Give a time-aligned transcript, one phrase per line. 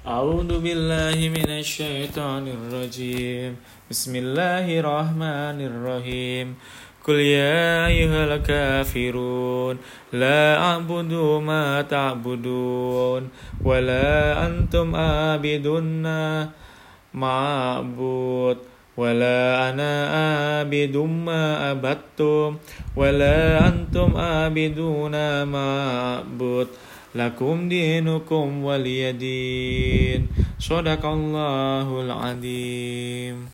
[0.00, 3.52] أعوذ بالله من الشيطان الرجيم.
[3.90, 6.56] بسم الله الرحمن الرحيم.
[7.04, 9.76] قل يا أيها الكافرون
[10.12, 11.12] لا أعبد
[11.44, 13.28] ما تعبدون
[13.60, 16.02] ولا أنتم عابدون
[17.12, 17.36] ما
[17.68, 18.56] أعبد
[18.96, 22.56] ولا أنا عابد ما عبدتم
[22.96, 25.12] ولا أنتم عابدون
[25.44, 25.68] ما
[26.00, 26.66] أعبد.
[27.14, 30.28] لكم دينكم ولي دين.
[30.58, 33.48] صدق الله العظيم.